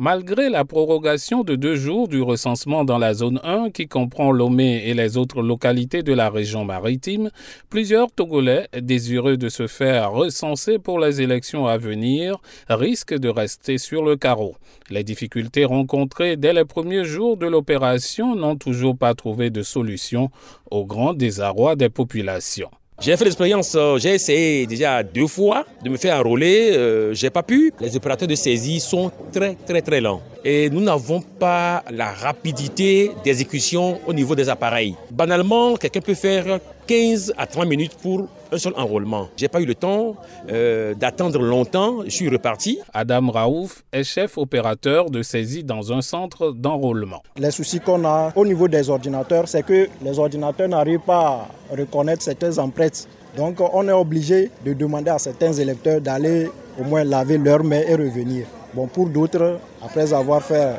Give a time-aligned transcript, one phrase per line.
[0.00, 4.82] Malgré la prorogation de deux jours du recensement dans la zone 1 qui comprend Lomé
[4.86, 7.30] et les autres localités de la région maritime,
[7.70, 12.38] plusieurs Togolais désireux de se faire recenser pour les élections à venir
[12.68, 14.56] risquent de rester sur le carreau.
[14.90, 20.28] Les difficultés rencontrées dès les premiers jours de l'opération n'ont toujours pas trouvé de solution
[20.72, 22.70] au grand désarroi des populations.
[23.00, 27.28] J'ai fait l'expérience, euh, j'ai essayé déjà deux fois de me faire enrôler, euh, j'ai
[27.28, 27.72] pas pu.
[27.80, 33.10] Les opérateurs de saisie sont très très très lents et nous n'avons pas la rapidité
[33.24, 34.94] d'exécution au niveau des appareils.
[35.10, 39.28] Banalement, quelqu'un peut faire 15 à 30 minutes pour un seul enrôlement.
[39.36, 40.14] J'ai pas eu le temps
[40.50, 42.78] euh, d'attendre longtemps, je suis reparti.
[42.92, 47.22] Adam Raouf est chef opérateur de saisie dans un centre d'enrôlement.
[47.36, 51.76] Les soucis qu'on a au niveau des ordinateurs, c'est que les ordinateurs n'arrivent pas à
[51.76, 53.08] reconnaître certaines empreintes.
[53.36, 56.48] Donc on est obligé de demander à certains électeurs d'aller
[56.78, 58.46] au moins laver leurs mains et revenir.
[58.72, 60.74] Bon, pour d'autres, après avoir fait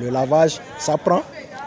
[0.00, 1.22] le lavage, ça prend.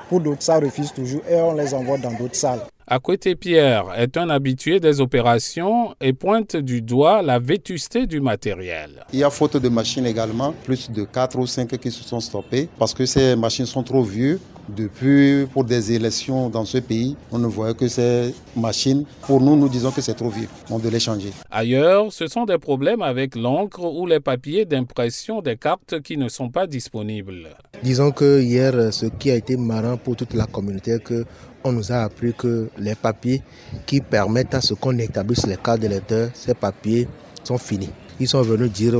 [0.09, 2.61] Pour d'autres, ça refuse toujours et on les envoie dans d'autres salles.
[2.89, 9.03] Akwete Pierre est un habitué des opérations et pointe du doigt la vétusté du matériel.
[9.11, 12.21] Il y a faute de machines également, plus de 4 ou 5 qui se sont
[12.21, 14.39] stoppées parce que ces machines sont trop vieux.
[14.69, 19.05] Depuis, pour des élections dans ce pays, on ne voit que ces machines.
[19.21, 20.49] Pour nous, nous disons que c'est trop vieux.
[20.69, 21.31] On doit les changer.
[21.49, 26.27] Ailleurs, ce sont des problèmes avec l'encre ou les papiers d'impression des cartes qui ne
[26.27, 27.47] sont pas disponibles.
[27.81, 31.23] Disons que hier, ce qui a été marrant pour toute la communauté, que
[31.63, 33.41] on nous a appris que les papiers
[33.85, 37.07] qui permettent à ce qu'on établisse les cartes d'électeurs, ces papiers
[37.43, 37.89] sont finis.
[38.19, 38.95] Ils sont venus dire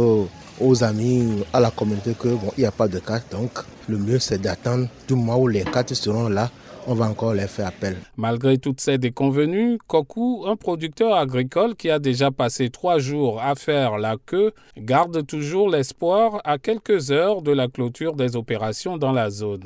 [0.59, 3.51] aux, amis, à la communauté que n'y a pas de carte, donc
[3.87, 6.49] le mieux c'est d'attendre du moment où les cartes seront là
[6.87, 7.97] on va encore les faire appel.
[8.15, 13.55] Malgré toutes ces déconvenues, Koku, un producteur agricole qui a déjà passé trois jours à
[13.55, 19.11] faire la queue, garde toujours l'espoir à quelques heures de la clôture des opérations dans
[19.11, 19.63] la zone.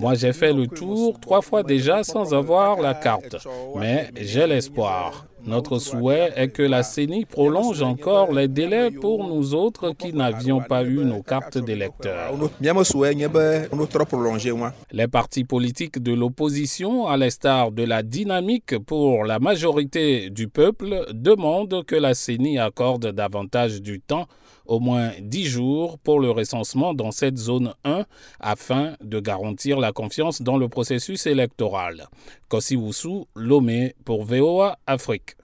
[0.00, 3.36] Moi, j'ai fait le tour trois fois déjà sans avoir la carte,
[3.76, 5.26] mais j'ai l'espoir.
[5.46, 10.60] Notre souhait est que la CENI prolonge encore les délais pour nous autres qui n'avions
[10.60, 12.32] pas eu nos cartes d'électeurs.
[14.92, 21.06] Les partis politiques de l'opposition, à l'instar de la dynamique pour la majorité du peuple,
[21.12, 24.26] demandent que la CENI accorde davantage du temps,
[24.68, 28.04] au moins 10 jours, pour le recensement dans cette zone 1
[28.38, 32.08] afin de garantir la confiance dans le processus électoral.
[32.48, 32.78] Kossi
[33.34, 35.38] Lomé pour VOA Afrique.